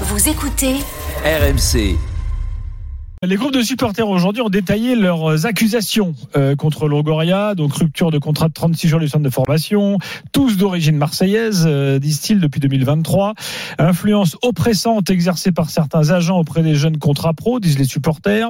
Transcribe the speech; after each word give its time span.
Vous 0.00 0.28
écoutez 0.28 0.80
RMC. 1.24 2.13
Les 3.26 3.36
groupes 3.36 3.52
de 3.54 3.62
supporters 3.62 4.08
aujourd'hui 4.08 4.42
ont 4.42 4.48
détaillé 4.50 4.96
leurs 4.96 5.46
accusations 5.46 6.14
euh, 6.36 6.56
contre 6.56 6.88
Longoria, 6.88 7.54
donc 7.54 7.72
rupture 7.74 8.10
de 8.10 8.18
contrat 8.18 8.48
de 8.48 8.52
36 8.52 8.88
jours 8.88 9.00
du 9.00 9.08
centre 9.08 9.22
de 9.24 9.30
formation, 9.30 9.98
tous 10.32 10.56
d'origine 10.56 10.96
marseillaise, 10.96 11.64
euh, 11.66 11.98
disent-ils 11.98 12.40
depuis 12.40 12.60
2023, 12.60 13.34
influence 13.78 14.36
oppressante 14.42 15.10
exercée 15.10 15.52
par 15.52 15.70
certains 15.70 16.10
agents 16.10 16.38
auprès 16.38 16.62
des 16.62 16.74
jeunes 16.74 16.98
contrats 16.98 17.32
pro, 17.34 17.60
disent 17.60 17.78
les 17.78 17.84
supporters, 17.84 18.48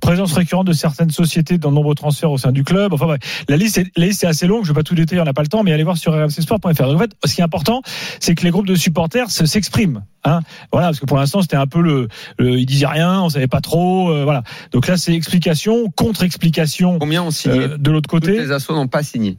présence 0.00 0.32
récurrente 0.32 0.66
de 0.66 0.72
certaines 0.72 1.10
sociétés 1.10 1.58
dans 1.58 1.70
de 1.70 1.74
nombreux 1.74 1.94
transferts 1.94 2.30
au 2.32 2.38
sein 2.38 2.52
du 2.52 2.64
club. 2.64 2.94
Enfin, 2.94 3.06
ouais, 3.06 3.18
la 3.48 3.56
liste 3.56 3.78
est, 3.78 3.86
la 3.96 4.06
liste 4.06 4.24
est 4.24 4.28
assez 4.28 4.46
longue, 4.46 4.64
je 4.64 4.70
ne 4.70 4.74
vais 4.74 4.80
pas 4.80 4.84
tout 4.84 4.94
détailler, 4.94 5.20
on 5.20 5.24
n'a 5.24 5.34
pas 5.34 5.42
le 5.42 5.48
temps, 5.48 5.62
mais 5.62 5.72
allez 5.72 5.84
voir 5.84 5.98
sur 5.98 6.12
rmcsport.fr. 6.14 6.82
En 6.82 6.98
fait, 6.98 7.10
ce 7.24 7.34
qui 7.34 7.40
est 7.42 7.44
important, 7.44 7.82
c'est 8.18 8.34
que 8.34 8.42
les 8.44 8.50
groupes 8.50 8.66
de 8.66 8.74
supporters 8.74 9.30
se- 9.30 9.46
s'expriment. 9.46 10.02
Hein 10.24 10.40
voilà, 10.72 10.88
parce 10.88 10.98
que 10.98 11.06
pour 11.06 11.18
l'instant, 11.18 11.40
c'était 11.40 11.56
un 11.56 11.68
peu 11.68 11.80
le, 11.80 12.08
le, 12.38 12.58
ils 12.58 12.66
disaient 12.66 12.86
rien, 12.88 13.22
on 13.22 13.28
savait 13.28 13.46
pas 13.46 13.60
trop, 13.60 14.10
euh, 14.16 14.24
voilà. 14.24 14.42
Donc 14.72 14.86
là, 14.88 14.96
c'est 14.96 15.14
explication, 15.14 15.90
contre-explication 15.90 16.98
Combien 16.98 17.22
ont 17.22 17.30
signé 17.30 17.60
euh, 17.60 17.76
de 17.78 17.90
l'autre 17.90 18.08
Toutes 18.08 18.20
côté. 18.22 18.38
les 18.38 18.52
assos 18.52 18.74
n'ont 18.74 18.88
pas 18.88 19.02
signé. 19.02 19.38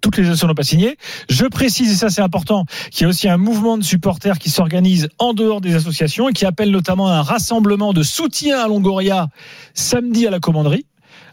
Toutes 0.00 0.16
les 0.16 0.24
associations 0.24 0.48
n'ont 0.48 0.54
pas 0.54 0.64
signé. 0.64 0.96
Je 1.28 1.46
précise, 1.46 1.92
et 1.92 1.94
ça 1.94 2.10
c'est 2.10 2.22
important, 2.22 2.64
qu'il 2.90 3.02
y 3.02 3.04
a 3.04 3.08
aussi 3.08 3.28
un 3.28 3.36
mouvement 3.36 3.78
de 3.78 3.84
supporters 3.84 4.38
qui 4.38 4.50
s'organise 4.50 5.08
en 5.18 5.32
dehors 5.32 5.60
des 5.60 5.74
associations 5.76 6.28
et 6.28 6.32
qui 6.32 6.44
appelle 6.44 6.70
notamment 6.70 7.08
à 7.08 7.14
un 7.14 7.22
rassemblement 7.22 7.92
de 7.92 8.02
soutien 8.02 8.58
à 8.58 8.66
Longoria 8.66 9.28
samedi 9.74 10.26
à 10.26 10.30
la 10.30 10.40
commanderie. 10.40 10.86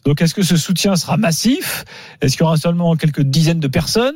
Donc, 0.06 0.22
est-ce 0.22 0.34
que 0.34 0.44
ce 0.44 0.56
soutien 0.56 0.96
sera 0.96 1.18
massif? 1.18 1.84
Est-ce 2.22 2.38
qu'il 2.38 2.44
y 2.44 2.48
aura 2.48 2.58
seulement 2.58 2.96
quelques 2.96 3.22
dizaines 3.24 3.60
de 3.60 3.68
personnes? 3.68 4.16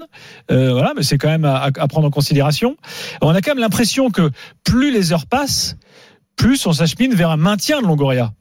Euh, 0.51 0.71
Voilà, 0.71 0.93
mais 0.95 1.03
c'est 1.03 1.17
quand 1.17 1.27
même 1.29 1.45
à, 1.45 1.63
à 1.75 1.87
prendre 1.87 2.07
en 2.07 2.11
considération. 2.11 2.77
On 3.21 3.29
a 3.31 3.41
quand 3.41 3.51
même 3.51 3.59
l'impression 3.59 4.09
que 4.09 4.29
plus 4.63 4.93
les 4.93 5.11
heures 5.11 5.25
passent, 5.25 5.75
plus 6.37 6.65
on 6.67 6.73
s'achemine 6.73 7.13
vers 7.13 7.31
un 7.31 7.37
maintien 7.37 7.81
de 7.81 7.87
Longoria. 7.87 8.33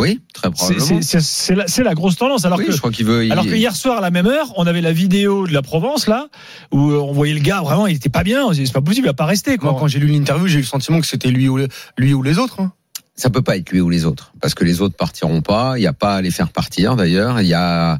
Oui, 0.00 0.20
très 0.34 0.50
probablement. 0.50 1.00
C'est 1.02 1.84
la, 1.84 1.94
grosse 1.94 2.16
tendance. 2.16 2.44
Alors 2.44 2.58
oui, 2.58 2.66
que 2.66 2.72
je 2.72 2.78
crois 2.78 2.90
qu'il 2.90 3.06
veut. 3.06 3.24
il- 3.26 3.32
alors 3.32 3.44
que 3.44 3.54
hier 3.54 3.76
soir 3.76 3.98
à 3.98 4.00
la 4.00 4.10
même 4.10 4.26
heure, 4.26 4.52
on 4.56 4.66
avait 4.66 4.80
la 4.80 4.92
vidéo 4.92 5.46
de 5.46 5.52
la 5.52 5.62
Provence 5.62 6.06
là 6.08 6.28
où 6.72 6.90
euh, 6.90 6.98
on 6.98 7.12
voyait 7.12 7.34
le 7.34 7.40
gars 7.40 7.60
vraiment, 7.60 7.86
il 7.86 7.96
était 7.96 8.08
pas 8.08 8.24
bien. 8.24 8.52
C'est 8.54 8.72
pas 8.72 8.80
possible, 8.80 9.06
il 9.06 9.10
va 9.10 9.14
pas 9.14 9.26
rester. 9.26 9.58
Quoi. 9.58 9.70
Moi, 9.72 9.80
quand 9.80 9.86
j'ai 9.88 9.98
lu 10.00 10.08
l'interview, 10.08 10.46
j'ai 10.48 10.58
eu 10.58 10.62
le 10.62 10.66
sentiment 10.66 11.00
que 11.00 11.06
c'était 11.06 11.30
lui 11.30 11.48
ou, 11.48 11.56
le- 11.58 11.68
lui 11.98 12.14
ou 12.14 12.22
les 12.22 12.38
autres. 12.38 12.60
hein. 12.60 12.72
ça 13.14 13.28
peut 13.30 13.42
pas 13.42 13.56
être 13.58 13.70
lui 13.70 13.80
ou 13.80 13.90
les 13.90 14.04
autres, 14.06 14.32
parce 14.40 14.54
que 14.54 14.64
les 14.64 14.80
autres 14.80 14.96
partiront 14.96 15.42
pas. 15.42 15.76
Il 15.76 15.82
n'y 15.82 15.86
a 15.86 15.92
pas 15.92 16.16
à 16.16 16.22
les 16.22 16.30
faire 16.30 16.48
partir 16.50 16.96
d'ailleurs. 16.96 17.40
Il 17.40 17.46
y 17.46 17.54
a 17.54 17.98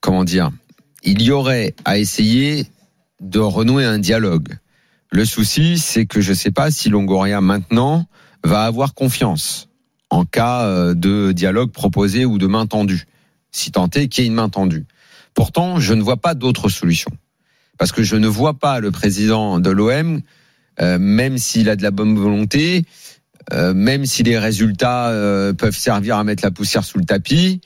comment 0.00 0.24
dire 0.24 0.50
Il 1.02 1.20
y 1.22 1.30
aurait 1.32 1.74
à 1.84 1.98
essayer 1.98 2.66
de 3.20 3.40
renouer 3.40 3.84
un 3.84 3.98
dialogue. 3.98 4.56
Le 5.10 5.24
souci, 5.24 5.76
c'est 5.78 6.06
que 6.06 6.20
je 6.20 6.32
sais 6.32 6.52
pas 6.52 6.70
si 6.70 6.88
Longoria 6.88 7.40
maintenant 7.40 8.06
va 8.44 8.62
avoir 8.64 8.94
confiance 8.94 9.68
en 10.10 10.24
cas 10.24 10.64
euh, 10.64 10.94
de 10.94 11.32
dialogue 11.32 11.70
proposé 11.72 12.24
ou 12.24 12.38
de 12.38 12.46
main 12.46 12.66
tendue, 12.66 13.06
si 13.52 13.72
tant 13.72 13.88
est 13.90 14.08
qu'il 14.08 14.24
y 14.24 14.26
ait 14.26 14.28
une 14.28 14.34
main 14.34 14.48
tendue. 14.48 14.86
Pourtant, 15.34 15.78
je 15.78 15.94
ne 15.94 16.02
vois 16.02 16.16
pas 16.16 16.34
d'autre 16.34 16.68
solution. 16.68 17.10
Parce 17.78 17.92
que 17.92 18.02
je 18.02 18.16
ne 18.16 18.28
vois 18.28 18.54
pas 18.54 18.80
le 18.80 18.90
président 18.90 19.58
de 19.58 19.70
l'OM, 19.70 20.20
euh, 20.80 20.98
même 20.98 21.38
s'il 21.38 21.70
a 21.70 21.76
de 21.76 21.82
la 21.82 21.90
bonne 21.90 22.18
volonté, 22.18 22.84
euh, 23.52 23.74
même 23.74 24.06
si 24.06 24.22
les 24.22 24.38
résultats 24.38 25.08
euh, 25.08 25.52
peuvent 25.52 25.76
servir 25.76 26.16
à 26.16 26.24
mettre 26.24 26.44
la 26.44 26.50
poussière 26.50 26.84
sous 26.84 26.98
le 26.98 27.04
tapis, 27.04 27.60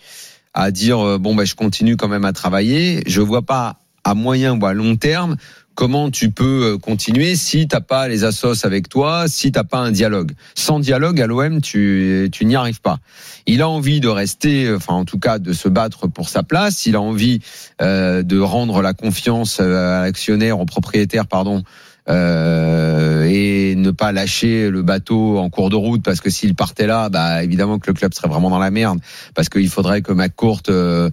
à 0.54 0.70
dire 0.70 1.00
euh, 1.00 1.18
bon 1.18 1.34
ben 1.34 1.44
je 1.44 1.54
continue 1.54 1.96
quand 1.96 2.08
même 2.08 2.24
à 2.24 2.32
travailler, 2.32 3.02
je 3.06 3.20
vois 3.20 3.42
pas 3.42 3.78
à 4.04 4.14
moyen 4.14 4.58
ou 4.58 4.64
à 4.66 4.72
long 4.72 4.96
terme 4.96 5.36
comment 5.74 6.10
tu 6.10 6.30
peux 6.30 6.74
euh, 6.74 6.78
continuer 6.78 7.36
si 7.36 7.68
t'as 7.68 7.80
pas 7.80 8.08
les 8.08 8.24
assos 8.24 8.64
avec 8.64 8.88
toi, 8.88 9.24
si 9.28 9.52
t'as 9.52 9.64
pas 9.64 9.78
un 9.78 9.90
dialogue. 9.90 10.32
Sans 10.54 10.80
dialogue 10.80 11.20
à 11.20 11.26
l'OM, 11.26 11.60
tu 11.60 12.28
tu 12.32 12.44
n'y 12.44 12.56
arrives 12.56 12.80
pas. 12.80 12.98
Il 13.46 13.62
a 13.62 13.68
envie 13.68 14.00
de 14.00 14.08
rester, 14.08 14.66
euh, 14.66 14.76
enfin 14.76 14.94
en 14.94 15.04
tout 15.04 15.18
cas 15.18 15.38
de 15.38 15.52
se 15.52 15.68
battre 15.68 16.06
pour 16.06 16.28
sa 16.28 16.42
place. 16.42 16.86
Il 16.86 16.96
a 16.96 17.00
envie 17.00 17.40
euh, 17.82 18.22
de 18.22 18.38
rendre 18.38 18.82
la 18.82 18.94
confiance 18.94 19.58
euh, 19.60 20.00
à 20.00 20.02
l'actionnaire, 20.02 20.60
au 20.60 20.64
propriétaire, 20.64 21.26
pardon, 21.26 21.62
euh, 22.08 23.24
et 23.24 23.74
ne 23.76 23.90
pas 23.90 24.12
lâcher 24.12 24.70
le 24.70 24.82
bateau 24.82 25.38
en 25.38 25.48
cours 25.48 25.70
de 25.70 25.76
route 25.76 26.02
parce 26.02 26.20
que 26.20 26.30
s'il 26.30 26.54
partait 26.54 26.86
là, 26.86 27.08
bah 27.08 27.42
évidemment 27.42 27.78
que 27.78 27.90
le 27.90 27.94
club 27.94 28.12
serait 28.12 28.28
vraiment 28.28 28.50
dans 28.50 28.58
la 28.58 28.70
merde 28.70 29.00
parce 29.34 29.48
qu'il 29.48 29.68
faudrait 29.68 30.02
que 30.02 30.12
McCourt, 30.12 30.62
euh, 30.68 31.10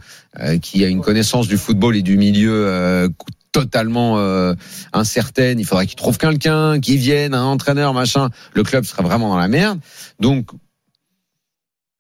qui 0.62 0.84
a 0.84 0.88
une 0.88 1.02
connaissance 1.02 1.48
du 1.48 1.58
football 1.58 1.96
et 1.96 2.02
du 2.02 2.18
milieu 2.18 3.10
totalement 3.52 4.18
euh, 4.18 4.54
incertaine, 4.94 5.60
il 5.60 5.66
faudrait 5.66 5.88
qu'il 5.88 5.96
trouve 5.96 6.18
quelqu'un 6.18 6.80
qui 6.80 6.98
vienne, 6.98 7.34
un 7.34 7.44
entraîneur, 7.44 7.94
machin. 7.94 8.30
Le 8.54 8.64
club 8.64 8.86
serait 8.86 9.04
vraiment 9.04 9.30
dans 9.30 9.38
la 9.38 9.48
merde. 9.48 9.80
Donc 10.20 10.52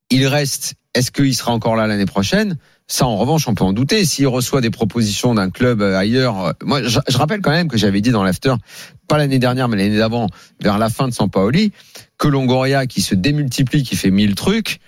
il 0.10 0.28
reste. 0.28 0.76
Est-ce 0.94 1.10
qu'il 1.10 1.34
sera 1.34 1.54
encore 1.54 1.78
là 1.78 1.88
l'année 1.88 2.06
prochaine? 2.06 2.58
Ça, 2.86 3.06
en 3.06 3.16
revanche, 3.16 3.48
on 3.48 3.56
peut 3.56 3.64
en 3.64 3.72
douter. 3.72 4.04
S'il 4.04 4.28
reçoit 4.28 4.60
des 4.60 4.70
propositions 4.70 5.34
d'un 5.34 5.50
club 5.50 5.82
euh, 5.82 5.98
ailleurs, 5.98 6.46
euh, 6.46 6.52
moi, 6.64 6.84
je, 6.84 7.00
je 7.08 7.18
rappelle 7.18 7.40
quand 7.40 7.52
même 7.52 7.70
que 7.70 7.78
j'avais 7.78 8.02
dit 8.02 8.12
dans 8.12 8.24
l'after, 8.24 8.56
pas 9.08 9.18
l'année 9.18 9.40
dernière, 9.40 9.70
mais 9.70 9.78
l'année 9.78 9.98
d'avant, 9.98 10.28
vers 10.60 10.78
la 10.78 10.90
fin 10.90 11.08
de 11.08 11.14
Sampaoli, 11.14 11.72
que 12.18 12.28
Longoria, 12.28 12.88
qui 12.88 13.02
se 13.02 13.16
démultiplie, 13.16 13.84
qui 13.84 13.96
fait 13.96 14.12
mille 14.12 14.36
trucs, 14.36 14.82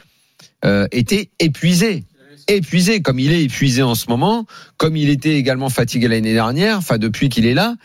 euh, 0.66 0.88
était 0.92 1.30
épuisé. 1.40 2.04
Épuisé, 2.48 3.02
comme 3.02 3.20
il 3.20 3.32
est 3.32 3.44
épuisé 3.44 3.84
en 3.84 3.96
ce 3.96 4.08
moment, 4.10 4.46
comme 4.78 4.98
il 4.98 5.10
était 5.10 5.36
également 5.36 5.70
fatigué 5.70 6.08
l'année 6.08 6.34
dernière, 6.34 6.78
enfin 6.78 6.98
depuis 6.98 7.30
qu'il 7.30 7.46
est 7.46 7.54
là, 7.54 7.76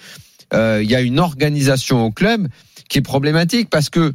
euh, 0.55 0.81
il 0.83 0.91
y 0.91 0.95
a 0.95 1.01
une 1.01 1.19
organisation 1.19 2.05
au 2.05 2.11
club 2.11 2.49
qui 2.89 2.99
est 2.99 3.03
problématique 3.03 3.69
parce 3.71 3.91
que 3.91 4.15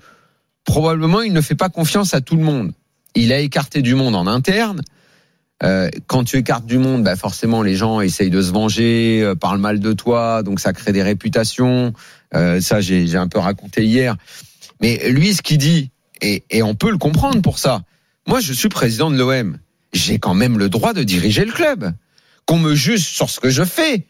probablement 0.66 1.22
il 1.22 1.34
ne 1.34 1.42
fait 1.42 1.56
pas 1.56 1.70
confiance 1.70 2.14
à 2.14 2.22
tout 2.22 2.36
le 2.36 2.44
monde. 2.44 2.74
Il 3.16 3.32
a 3.32 3.40
écarté 3.40 3.82
du 3.82 3.96
monde 3.96 4.16
en 4.16 4.28
interne. 4.28 4.82
Euh, 5.62 5.90
quand 6.08 6.24
tu 6.24 6.38
écartes 6.38 6.66
du 6.66 6.78
monde, 6.78 7.04
bah 7.04 7.16
forcément 7.16 7.62
les 7.62 7.76
gens 7.76 8.02
essayent 8.02 8.32
de 8.32 8.42
se 8.42 8.52
venger, 8.52 9.22
euh, 9.24 9.36
parlent 9.36 9.60
mal 9.60 9.80
de 9.80 9.94
toi, 9.94 10.44
donc 10.44 10.60
ça 10.60 10.74
crée 10.74 10.92
des 10.92 11.04
réputations. 11.04 11.94
Ça, 12.34 12.82
j'ai 12.82 13.16
un 13.16 13.28
peu 13.28 13.38
raconté 13.38 13.84
hier. 13.84 14.16
Mais 14.82 15.12
lui, 15.12 15.36
ce 15.36 15.44
qu'il 15.44 15.60
dit, 15.60 15.92
et 16.20 16.64
on 16.64 16.74
peut 16.74 16.90
le 16.90 16.98
comprendre 16.98 17.44
pour 17.44 17.60
ça. 17.60 17.84
Moi, 18.26 18.40
je 18.40 18.54
suis 18.54 18.70
président 18.70 19.12
de 19.12 19.18
l'OM. 19.18 19.60
J'ai 19.94 20.20
quand 20.20 20.34
même 20.34 20.58
le 20.58 20.70
droit 20.70 20.94
de 20.94 21.04
diriger 21.04 21.46
le 21.46 21.52
club. 21.52 21.94
Qu'on 22.46 22.58
me 22.58 22.76
juge 22.76 23.08
sur 23.08 23.30
ce 23.30 23.40
que 23.40 23.50
je 23.50 23.64
fais 23.64 24.06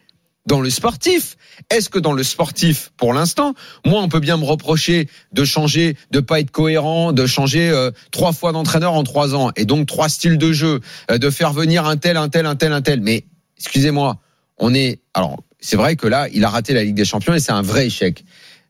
dans 0.46 0.60
le 0.60 0.70
sportif. 0.70 1.38
Est-ce 1.70 1.90
que 1.90 2.00
dans 2.00 2.14
le 2.14 2.24
sportif, 2.24 2.92
pour 2.98 3.14
l'instant, 3.14 3.54
moi, 3.86 4.02
on 4.02 4.10
peut 4.10 4.20
bien 4.20 4.38
me 4.38 4.44
reprocher 4.44 5.08
de 5.32 5.46
changer, 5.46 5.96
de 6.12 6.20
pas 6.20 6.40
être 6.40 6.52
cohérent, 6.52 7.14
de 7.14 7.26
changer 7.26 7.70
euh, 7.70 7.92
trois 8.12 8.34
fois 8.34 8.52
d'entraîneur 8.52 8.94
en 8.94 9.04
trois 9.04 9.36
ans, 9.36 9.52
et 9.56 9.66
donc 9.66 9.88
trois 9.88 10.10
styles 10.10 10.38
de 10.38 10.52
jeu, 10.52 10.82
euh, 11.12 11.18
de 11.18 11.30
faire 11.30 11.54
venir 11.54 11.86
un 11.86 11.98
tel, 11.98 12.18
un 12.18 12.30
tel, 12.30 12.46
un 12.46 12.56
tel, 12.56 12.74
un 12.74 12.82
tel. 12.82 13.02
Mais 13.02 13.26
excusez-moi, 13.58 14.20
on 14.58 14.74
est. 14.74 15.00
Alors, 15.14 15.44
c'est 15.60 15.78
vrai 15.78 15.96
que 15.96 16.08
là, 16.08 16.28
il 16.34 16.44
a 16.44 16.50
raté 16.50 16.74
la 16.74 16.84
Ligue 16.84 16.96
des 16.96 17.06
Champions 17.06 17.34
et 17.34 17.40
c'est 17.40 17.52
un 17.52 17.62
vrai 17.62 17.88
échec. 17.88 18.26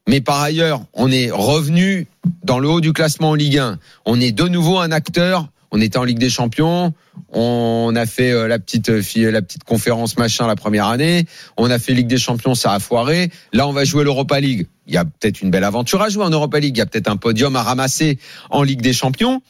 Mais 0.07 0.22
par 0.22 0.41
ailleurs, 0.41 0.84
on 0.94 1.09
est 1.09 1.31
revenu 1.31 2.07
dans 2.44 2.59
le 2.59 2.69
haut 2.69 2.81
du 2.81 2.91
classement 2.94 3.31
en 3.31 3.35
Ligue 3.35 3.57
1. 3.57 3.80
On 4.06 4.19
est 4.19 4.31
de 4.31 4.47
nouveau 4.47 4.80
un 4.80 4.91
acteur. 4.91 5.47
On 5.75 5.81
était 5.81 5.97
en 5.97 6.03
Ligue 6.03 6.19
des 6.19 6.29
Champions. 6.29 6.94
On 7.29 7.94
a 7.95 8.06
fait 8.06 8.31
euh, 8.31 8.47
la 8.47 8.59
petite 8.59 8.89
euh, 8.89 9.31
la 9.31 9.41
petite 9.41 9.63
conférence 9.63 10.19
machin 10.19 10.45
la 10.45 10.56
première 10.56 10.85
année. 10.85 11.25
On 11.57 11.72
a 11.72 11.79
fait 11.79 11.94
Ligue 11.94 12.06
des 12.06 12.19
Champions, 12.19 12.53
ça 12.53 12.73
a 12.73 12.79
foiré. 12.79 13.31
Là, 13.53 13.67
on 13.67 13.73
va 13.73 13.83
jouer 13.83 14.03
l'Europa 14.03 14.39
League. 14.39 14.67
Il 14.85 14.94
y 14.94 14.97
a 14.97 15.03
peut-être 15.03 15.41
une 15.41 15.50
belle 15.50 15.63
aventure 15.63 16.03
à 16.03 16.09
jouer 16.09 16.23
en 16.23 16.29
Europa 16.29 16.59
League. 16.59 16.78
Il 16.78 16.78
y 16.78 16.81
a 16.81 16.85
peut-être 16.85 17.07
un 17.07 17.17
podium 17.17 17.56
à 17.56 17.63
ramasser 17.63 18.19
en 18.51 18.62
Ligue 18.62 18.81
des 18.81 18.94
Champions 18.94 19.41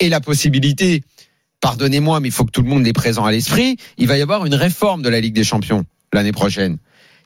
et 0.00 0.08
la 0.08 0.20
possibilité. 0.20 1.04
Pardonnez-moi, 1.60 2.20
mais 2.20 2.28
il 2.28 2.32
faut 2.32 2.46
que 2.46 2.52
tout 2.52 2.62
le 2.62 2.70
monde 2.70 2.84
l'ait 2.84 2.94
présent 2.94 3.26
à 3.26 3.30
l'esprit. 3.30 3.76
Il 3.98 4.08
va 4.08 4.16
y 4.16 4.22
avoir 4.22 4.46
une 4.46 4.54
réforme 4.54 5.02
de 5.02 5.10
la 5.10 5.20
Ligue 5.20 5.34
des 5.34 5.44
Champions 5.44 5.84
l'année 6.14 6.32
prochaine 6.32 6.78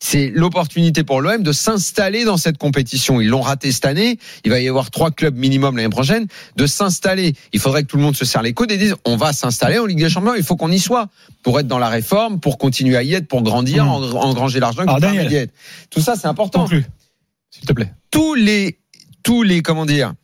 c'est 0.03 0.28
l'opportunité 0.34 1.05
pour 1.05 1.21
l'OM 1.21 1.43
de 1.43 1.53
s'installer 1.53 2.25
dans 2.25 2.38
cette 2.38 2.56
compétition. 2.56 3.21
Ils 3.21 3.28
l'ont 3.28 3.43
raté 3.43 3.71
cette 3.71 3.84
année. 3.84 4.19
Il 4.44 4.50
va 4.50 4.59
y 4.59 4.66
avoir 4.66 4.91
trois 4.91 5.10
clubs 5.10 5.36
minimum 5.36 5.77
l'année 5.77 5.91
prochaine 5.91 6.27
de 6.57 6.66
s'installer. 6.66 7.34
Il 7.53 7.60
faudrait 7.60 7.83
que 7.83 7.89
tout 7.89 7.98
le 7.98 8.03
monde 8.03 8.16
se 8.16 8.24
serre 8.24 8.41
les 8.42 8.54
coudes 8.54 8.72
et 8.72 8.78
dise 8.78 8.95
on 9.04 9.16
va 9.16 9.33
s'installer 9.34 9.78
en 9.78 9.84
Ligue 9.84 9.98
des 9.98 10.09
Champions. 10.09 10.34
Il 10.34 10.42
faut 10.42 10.57
qu'on 10.57 10.72
y 10.72 10.78
soit 10.78 11.09
pour 11.42 11.60
être 11.60 11.69
dans 11.69 11.78
la 11.78 11.91
réforme, 11.91 12.41
pour 12.41 12.57
continuer 12.57 12.97
à 12.97 13.03
y 13.03 13.13
être, 13.13 13.28
pour 13.28 13.42
grandir, 13.42 13.84
Mmh. 13.84 13.89
en- 13.89 14.22
engranger 14.22 14.59
l'argent. 14.59 14.84
Être. 15.36 15.53
Tout 15.91 16.01
ça, 16.01 16.16
c'est 16.16 16.27
important. 16.28 16.66
S'il 17.51 17.66
te 17.66 17.72
plaît. 17.74 17.92
Tous 18.10 18.34
les, 18.34 18.78
tous 19.22 19.42
les, 19.42 19.60
comment 19.60 19.84
dire, 19.84 20.15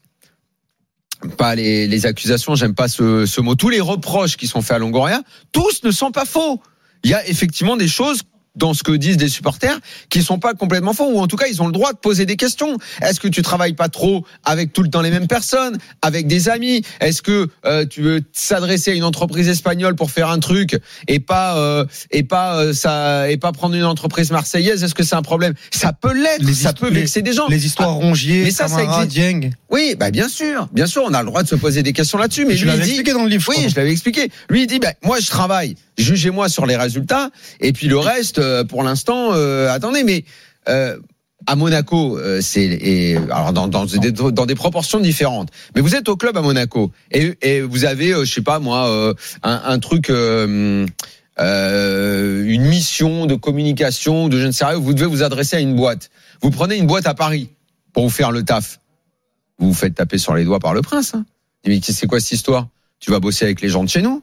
pas 1.36 1.54
les, 1.54 1.86
les 1.86 2.06
accusations, 2.06 2.54
j'aime 2.54 2.74
pas 2.74 2.88
ce, 2.88 3.26
ce 3.26 3.40
mot. 3.40 3.54
Tous 3.54 3.68
les 3.68 3.80
reproches 3.80 4.36
qui 4.36 4.46
sont 4.46 4.62
faits 4.62 4.76
à 4.76 4.78
Longoria, 4.78 5.22
tous 5.52 5.82
ne 5.82 5.90
sont 5.90 6.12
pas 6.12 6.24
faux. 6.24 6.62
Il 7.04 7.10
y 7.10 7.14
a 7.14 7.26
effectivement 7.28 7.76
des 7.76 7.88
choses 7.88 8.22
dans 8.56 8.74
ce 8.74 8.82
que 8.82 8.92
disent 8.92 9.16
des 9.16 9.28
supporters 9.28 9.78
qui 10.10 10.22
sont 10.22 10.38
pas 10.38 10.54
complètement 10.54 10.92
faux 10.92 11.10
ou 11.10 11.18
en 11.18 11.26
tout 11.26 11.36
cas 11.36 11.46
ils 11.46 11.62
ont 11.62 11.66
le 11.66 11.72
droit 11.72 11.92
de 11.92 11.98
poser 11.98 12.26
des 12.26 12.36
questions. 12.36 12.76
Est-ce 13.02 13.20
que 13.20 13.28
tu 13.28 13.42
travailles 13.42 13.74
pas 13.74 13.88
trop 13.88 14.24
avec 14.44 14.72
tout 14.72 14.82
le 14.82 14.90
temps 14.90 15.00
les 15.00 15.10
mêmes 15.10 15.26
personnes, 15.26 15.78
avec 16.02 16.26
des 16.26 16.48
amis? 16.48 16.82
Est-ce 17.00 17.22
que 17.22 17.48
euh, 17.64 17.86
tu 17.86 18.02
veux 18.02 18.22
s'adresser 18.32 18.92
à 18.92 18.94
une 18.94 19.04
entreprise 19.04 19.48
espagnole 19.48 19.94
pour 19.94 20.10
faire 20.10 20.28
un 20.28 20.38
truc 20.38 20.78
et 21.08 21.20
pas 21.20 21.58
euh, 21.58 21.84
et 22.10 22.22
pas 22.22 22.58
euh, 22.58 22.72
ça 22.72 23.30
et 23.30 23.36
pas 23.36 23.52
prendre 23.52 23.74
une 23.74 23.84
entreprise 23.84 24.30
marseillaise? 24.30 24.84
Est-ce 24.84 24.94
que 24.94 25.04
c'est 25.04 25.16
un 25.16 25.22
problème? 25.22 25.54
Ça 25.70 25.92
peut 25.92 26.14
l'être, 26.14 26.52
ça 26.54 26.72
peut 26.72 26.90
vexer 26.90 27.22
des 27.22 27.32
gens. 27.32 27.46
Les 27.48 27.64
histoires 27.64 27.94
Rongier, 27.94 28.42
mais 28.44 28.50
ça, 28.50 28.68
ça 28.68 28.82
existe. 28.82 29.08
Dieng. 29.08 29.50
Oui, 29.70 29.94
bah 29.98 30.10
bien 30.10 30.28
sûr, 30.28 30.68
bien 30.72 30.86
sûr, 30.86 31.02
on 31.06 31.14
a 31.14 31.20
le 31.20 31.26
droit 31.26 31.42
de 31.42 31.48
se 31.48 31.54
poser 31.54 31.82
des 31.82 31.92
questions 31.92 32.18
là-dessus. 32.18 32.44
Mais 32.44 32.56
il 32.56 32.66
l'avais 32.66 32.86
expliqué 32.86 33.12
dans 33.12 33.22
le 33.22 33.28
livre. 33.28 33.42
je 33.42 33.50
oui, 33.50 33.68
je 33.68 33.76
l'avais 33.76 33.92
expliqué. 33.92 34.30
Lui, 34.50 34.62
il 34.62 34.66
dit, 34.66 34.78
ben, 34.78 34.92
moi, 35.02 35.20
je 35.20 35.28
travaille. 35.28 35.76
Jugez-moi 35.98 36.48
sur 36.48 36.66
les 36.66 36.76
résultats. 36.76 37.30
Et 37.60 37.72
puis 37.72 37.88
le 37.88 37.98
reste, 37.98 38.38
euh, 38.38 38.64
pour 38.64 38.82
l'instant, 38.82 39.30
euh, 39.32 39.70
attendez, 39.70 40.04
mais 40.04 40.24
euh, 40.68 40.98
à 41.46 41.56
Monaco, 41.56 42.18
euh, 42.18 42.40
c'est 42.40 43.16
alors 43.30 43.52
dans, 43.52 43.68
dans, 43.68 43.84
des, 43.86 44.12
dans 44.12 44.46
des 44.46 44.54
proportions 44.54 45.00
différentes. 45.00 45.50
Mais 45.74 45.80
vous 45.80 45.94
êtes 45.94 46.08
au 46.08 46.16
club 46.16 46.36
à 46.36 46.42
Monaco 46.42 46.92
et, 47.10 47.34
et 47.42 47.60
vous 47.62 47.84
avez, 47.84 48.12
euh, 48.12 48.24
je 48.24 48.32
sais 48.32 48.42
pas 48.42 48.58
moi, 48.58 48.88
euh, 48.88 49.14
un, 49.42 49.62
un 49.64 49.78
truc. 49.78 50.10
euh, 50.10 50.86
une 51.38 52.64
mission 52.64 53.26
de 53.26 53.34
communication, 53.34 54.28
de 54.28 54.40
je 54.40 54.46
ne 54.46 54.52
sais 54.52 54.64
rien, 54.64 54.78
vous 54.78 54.94
devez 54.94 55.06
vous 55.06 55.22
adresser 55.22 55.56
à 55.56 55.60
une 55.60 55.76
boîte. 55.76 56.08
Vous 56.40 56.50
prenez 56.50 56.76
une 56.76 56.86
boîte 56.86 57.06
à 57.06 57.12
Paris 57.12 57.50
pour 57.92 58.04
vous 58.04 58.10
faire 58.10 58.30
le 58.30 58.42
taf. 58.42 58.80
Vous 59.58 59.68
vous 59.68 59.74
faites 59.74 59.94
taper 59.94 60.16
sur 60.16 60.34
les 60.34 60.44
doigts 60.44 60.60
par 60.60 60.72
le 60.72 60.80
prince. 60.80 61.14
Hein. 61.14 61.26
Mais 61.66 61.78
c'est 61.82 62.06
quoi 62.06 62.20
cette 62.20 62.32
histoire? 62.32 62.68
Tu 63.00 63.10
vas 63.10 63.20
bosser 63.20 63.44
avec 63.44 63.60
les 63.60 63.68
gens 63.68 63.84
de 63.84 63.88
chez 63.90 64.00
nous? 64.00 64.22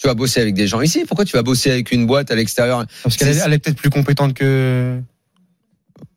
Tu 0.00 0.06
vas 0.06 0.14
bosser 0.14 0.40
avec 0.40 0.54
des 0.54 0.66
gens 0.66 0.80
ici 0.80 1.04
Pourquoi 1.06 1.26
tu 1.26 1.36
vas 1.36 1.42
bosser 1.42 1.70
avec 1.70 1.92
une 1.92 2.06
boîte 2.06 2.30
à 2.30 2.34
l'extérieur? 2.34 2.86
Parce 3.02 3.16
qu'elle 3.18 3.28
est, 3.28 3.58
peut-être 3.58 3.76
plus 3.76 3.90
compétente 3.90 4.32
que. 4.32 4.98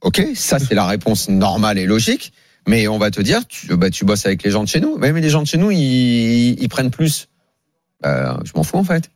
Ok, 0.02 0.26
ça 0.36 0.58
c'est 0.58 0.76
la 0.76 0.86
réponse 0.86 1.28
normale 1.28 1.78
et 1.78 1.86
logique. 1.86 2.32
Mais 2.66 2.88
on 2.88 2.98
va 2.98 3.12
te 3.12 3.22
dire, 3.22 3.46
tu, 3.46 3.76
bah, 3.76 3.90
tu 3.90 4.06
bosses 4.06 4.26
avec 4.26 4.42
les 4.44 4.52
gens 4.52 4.64
de 4.64 4.70
chez 4.70 4.80
nous. 4.80 4.98
Mais, 4.98 5.12
mais 5.12 5.20
les 5.20 5.30
gens 5.30 5.42
de 5.42 5.48
chez 5.48 5.58
nous, 5.58 5.70
ils, 5.70 6.62
ils 6.62 6.70
prennent 6.70 6.92
plus. 6.92 7.28
Bah, 8.02 8.40
je 8.46 8.52
m'en 8.56 8.64
fous 8.64 8.78
en 8.78 8.86
fait. 8.86 9.10